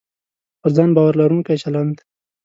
پر 0.61 0.69
ځان 0.75 0.89
باور 0.95 1.13
لرونکی 1.21 1.55
چلند 1.63 1.95